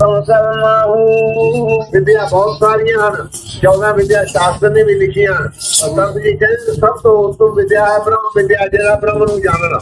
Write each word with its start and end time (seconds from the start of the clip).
ਸੰਸਰਮਾਹੂ 0.00 0.96
ਵਿਦਿਆ 1.80 2.26
ਬਹੁਤ 2.30 2.56
ਸਾਰੀਆਂ 2.60 3.10
ਹਨ। 3.10 3.28
14 3.62 3.92
ਵਿਦਿਆ 3.96 4.24
ਸ਼ਾਸਤਰ 4.24 4.70
ਨੇ 4.70 4.82
ਵੀ 4.82 4.94
ਲਿਖੀਆਂ। 4.94 5.32
ਹਨ। 5.32 5.44
ਔਰ 5.44 5.50
ਸੰਤ 5.52 6.18
ਜੀ 6.18 6.32
ਕਹਿੰਦੇ 6.32 6.74
ਸਭ 6.74 6.96
ਤੋਂ 7.02 7.28
ਉੱਤਮ 7.28 7.54
ਵਿਦਿਆ 7.54 7.86
ਹੈ 7.86 7.98
ਬ੍ਰਹਮ 7.98 8.30
ਵਿਦਿਆ, 8.36 8.66
ਜਿਹੜਾ 8.66 8.94
ਬ੍ਰਹਮ 8.94 9.18
ਨੂੰ 9.18 9.40
ਜਾਣਨਾ 9.40 9.80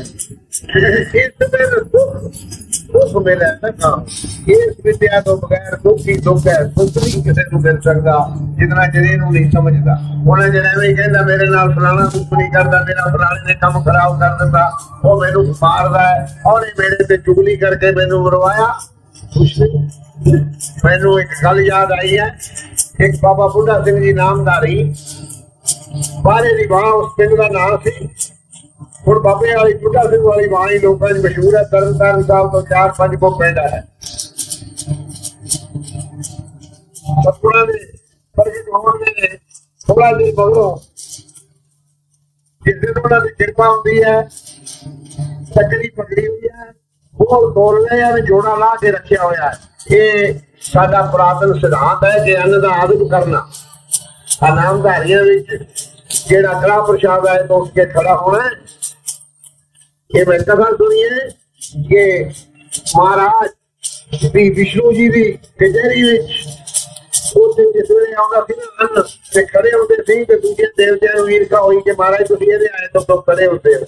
ਇਸ 1.15 1.31
ਦਿਨ 1.39 1.83
ਸੁਖ 1.83 2.31
ਸੁਖ 3.15 3.23
ਮਿਲੇ 3.25 3.45
ਨਾ 3.71 3.89
ਇਸ 4.47 4.73
ਵਿਦਿਆ 4.85 5.19
ਤੋਂ 5.21 5.35
ਬਗੈਰ 5.37 5.75
ਦੁੱਖ 5.83 6.07
ਹੀ 6.07 6.15
ਦੁੱਖ 6.17 6.47
ਹੈ 6.47 6.53
ਸੁਖ 6.69 6.97
ਨਹੀਂ 6.97 7.21
ਕਿਸੇ 7.23 7.43
ਨੂੰ 7.51 7.61
ਮਿਲ 7.61 7.79
ਸਕਦਾ, 7.81 8.15
ਜਿੰਨਾ 8.57 8.85
ਜਿਹੜੇ 8.87 9.15
ਨੂੰ 9.17 9.31
ਨਹੀਂ 9.33 9.49
ਸਮਝਦਾ। 9.51 9.97
ਉਹਨਾਂ 10.27 10.47
ਜਿਹੜਾ 10.49 10.69
ਐਵੇਂ 10.69 10.95
ਕਹਿੰਦਾ, 10.95 11.21
ਮੇਰੇ 11.21 11.49
ਨਾਲ 11.49 11.73
ਫਲਾਣਾ 11.73 12.05
ਦੁੱਖ 12.05 12.33
ਨਹੀਂ 12.33 12.51
ਕਰਦਾ, 12.51 12.83
ਮੇਰਾ 12.87 13.05
ਫਲਾਣੇ 13.13 13.41
ਨੇ 13.47 13.53
ਕੰਮ 13.61 13.81
ਖਰਾਬ 13.83 14.19
ਕਰ 14.19 14.37
ਦਿੰਦਾ 14.39 14.69
ਉਹ 15.03 15.21
ਮੈਨੂੰ 15.21 15.45
ਮਾਰਦਾ 15.61 16.01
ਹੈ। 16.01 16.41
ਉਹਨੇ 16.45 16.67
ਮੇਰੇ 16.79 17.03
ਤੇ 17.03 17.17
ਚੁਗਲੀ 17.17 17.55
ਕਰਕੇ 17.55 17.91
ਮੈਨੂੰ 17.91 18.23
ਮਰਵਾਇਆ। 18.23 18.67
ਕੁਛ 19.33 19.59
ਨਹੀਂ 19.59 20.35
ਮੈਨੂੰ 20.85 21.19
ਇੱਕ 21.21 21.29
ਗੱਲ 21.43 21.61
ਯਾਦ 21.61 21.91
ਆਈ 21.91 22.17
ਹੈ, 22.17 22.27
ਇੱਕ 22.99 23.19
ਬਾਬਾ 23.23 23.47
ਬੁੱਢਾ 23.47 23.81
ਸਿੰਘ 23.83 23.99
ਜੀ 24.01 24.13
ਨਾਮਦਾਰੀ 24.13 24.93
ਬਾਰੇ 26.23 26.55
ਦੀ 26.57 26.65
ਬਾਹ 26.67 26.91
ਉਸ 26.93 27.11
ਪਿੰਡ 27.17 27.35
ਦਾ 27.35 27.47
ਨਾਮ 27.51 27.77
ਸੀ। 27.85 28.07
ਹੁਣ 29.07 29.19
ਬਾਬੇ 29.19 29.55
ਵਾਲੀ 29.55 29.73
ਬੁੱਢਾ 29.73 30.03
ਸਿੰਘ 30.09 30.21
ਵਾਲੀ 30.23 30.47
ਬਾਹ 30.49 30.67
ਹੀ 30.69 30.77
ਲੋਕਾਂ 30.79 31.09
'ਚ 31.09 31.17
ਮਸ਼ਹੂਰ 31.25 31.55
ਹੈ 31.55 31.63
ਤਰਨ 31.63 31.97
ਤਾਰਨ 31.97 32.23
ਸਾਹਿਬ 32.23 32.51
ਤੋਂ 32.51 32.61
ਚਾਰ 32.61 32.91
ਪੰਜ 32.97 33.15
ਕੋ 33.15 33.29
ਪਿੰਡ 33.39 33.59
ਹੈ। 33.59 33.83
ਸਤਪੁਰਾਂ 37.23 37.65
ਦੇ 37.67 37.77
ਪ੍ਰਗਟ 38.35 38.69
ਹੋਣ 38.69 38.97
ਦੇ 38.99 39.27
ਥੋੜਾ 39.87 40.11
ਜਿਹਾ 40.11 40.31
ਬਗਰੋ 40.37 40.81
ਜਿਸ 42.61 42.79
ਦਿਨ 42.81 42.97
ਉਹਨਾਂ 42.99 43.19
ਦੀ 43.21 43.29
ਕਿਰਪਾ 43.29 43.69
ਹੁੰਦੀ 43.69 44.01
ਹੈ, 44.03 44.21
ਤਕੜੀ 45.55 45.89
ਪਕੜੀ 45.89 46.27
ਹੋਈ 46.27 46.49
ਹੈ 46.53 46.71
ਉਹ 47.15 47.51
ਤੋਲ 47.53 47.81
ਲਿਆ 47.81 48.09
ਜਾਂ 48.09 48.19
ਜੋੜਾ 48.19 48.55
ਲਾ 48.55 48.73
ਕੇ 48.81 48.91
ਰੱਖਿਆ 48.91 49.23
ਹੋਇਆ 49.23 49.49
ਹੈ। 49.49 49.95
ਇਹ 49.97 50.33
ਸਾਡਾ 50.61 51.01
ਪੁਰਾਤਨ 51.01 51.53
ਸਿਧਾਂਤ 51.53 52.03
ਹੈ 52.03 52.17
ਕਿ 52.25 52.37
ਅੰਨ 52.37 52.61
ਦਾ 52.61 52.69
ਆਦਰ 52.75 53.07
ਕਰਨਾ। 53.11 53.47
ਆ 54.43 54.53
ਨਾਮਧਾਰੀਆਂ 54.55 55.23
ਵਿੱਚ 55.23 55.63
ਜਿਹੜਾ 56.27 56.53
ਕੜਾ 56.53 56.79
ਪ੍ਰਸ਼ਾਦ 56.81 57.27
ਹੈ 57.27 57.41
ਤੋਂ 57.43 57.59
ਉੱਠ 57.61 57.71
ਕੇ 57.71 57.85
ਖੜਾ 57.85 58.15
ਹੋਣਾ 58.15 58.49
ਹੈ। 60.11 60.19
ਇਹ 60.21 60.25
ਮੈਂ 60.25 60.39
ਕਥਾ 60.39 60.71
ਸੁਣੀ 60.71 61.03
ਹੈ 61.03 61.27
ਕਿ 61.89 62.23
ਮਹਾਰਾਜ 62.97 63.49
ਵੀ 64.33 64.49
ਵਿਸ਼ਨੂੰ 64.49 64.93
ਜੀ 64.93 65.07
ਦੀ 65.09 65.31
ਕਚਹਿਰੀ 65.31 66.03
ਵਿੱਚ 66.03 66.31
ਉਹ 67.37 67.53
ਦਿਨ 67.53 67.71
ਜਿਸ 67.71 67.91
ਵੇਲੇ 67.91 68.13
ਆਉਂਦਾ 68.13 68.45
ਸੀ 68.49 68.53
ਨਾ 68.59 68.85
ਅੰਨ 68.85 69.01
ਤੇ 69.33 69.45
ਖੜੇ 69.45 69.71
ਹੁੰਦੇ 69.71 69.95
ਸੀ 70.03 70.23
ਤੇ 70.25 70.35
ਦੂਜੇ 70.35 70.67
ਦੇਵਤਿਆਂ 70.77 71.15
ਨੂੰ 71.15 71.31
ਈਰਖਾ 71.31 71.61
ਹੋਈ 71.61 71.79
ਕਿ 71.81 71.91
ਮਹਾਰਾਜ 71.91 72.27
ਤੁਸੀਂ 72.27 72.51
ਇਹਦੇ 72.53 72.67
ਆਏ 72.73 72.87
ਤੋਂ 72.93 73.01
ਤੋਂ 73.01 73.21
ਖੜੇ 73.21 73.47
ਹੁੰਦੇ 73.47 73.75
ਹੋ 73.75 73.85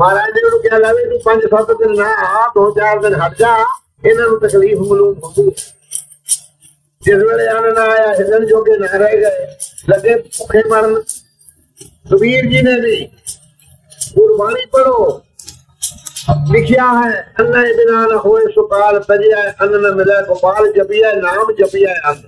ਮਹਾਰਾਜ 0.00 0.30
ਨੇ 0.34 0.42
ਉਹਨੂੰ 0.42 0.60
ਕਿਹਾ 0.60 0.78
ਲਾਵੇ 0.78 1.04
ਤੂੰ 1.04 1.20
ਪੰਜ 1.24 1.42
ਸੱਤ 1.42 1.70
ਦਿਨ 1.72 1.94
ਨਾ 1.96 2.04
ਆ, 2.04 2.48
ਦੋ 2.54 2.70
ਚਾਰ 2.70 2.98
ਦਿਨ 2.98 3.14
ਹਟ 3.14 3.36
ਜਾ, 3.38 3.56
ਇਹਨਾਂ 4.06 4.28
ਨੂੰ 4.28 4.40
ਤਕਲੀਫ 4.40 4.78
ਮਲੂਮ 4.78 5.14
ਹੁੰਦੀ 5.18 5.48
ਹੈ 5.48 5.70
ਜਿਸ 7.02 7.22
ਵੇਲੇ 7.22 7.46
ਆਨੰਦ 7.48 7.78
ਆਇਆ, 7.78 8.12
ਹਿਰਨ 8.14 8.46
ਜੋਗੇ 8.46 8.76
ਨਾ 8.76 8.86
ਰਹਿ 8.86 9.16
ਗਏ, 9.16 9.46
ਲੱਗੇ 9.88 10.14
ਭੁੱਖੇ 10.38 10.62
ਮਰਨ 10.68 11.02
ਕਬੀਰ 12.10 12.46
ਜੀ 12.46 12.62
ਨੇ 12.62 12.80
ਵੀ 12.80 13.08
ਗੁਰਬਾਣੀ 14.16 14.64
ਪੜੋ 14.72 15.22
ਲਿਖਿਆ 16.52 16.86
ਹੈ 16.94 17.10
ਅੰਨਾ 17.40 17.62
ਬਿਨਾ 17.76 18.06
ਨ 18.06 18.16
ਹੋਏ 18.24 18.42
ਸੁਕਾਲ 18.54 18.98
ਤਜਿਆ 19.00 19.42
ਅੰਨ 19.62 19.76
ਨ 19.76 19.94
ਮਿਲੇ 19.94 20.22
ਗੋਪਾਲ 20.28 20.70
ਜਪਿਆ 20.72 21.12
ਨਾਮ 21.14 21.52
ਜਪਿਆ 21.58 21.94
ਅੰਨ 22.10 22.22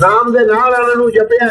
ਨਾਮ 0.00 0.32
ਦੇ 0.32 0.46
ਨਾਲ 0.46 0.74
ਅੰਨ 0.74 0.96
ਨੂੰ 0.98 1.10
ਜਪਿਆ 1.10 1.50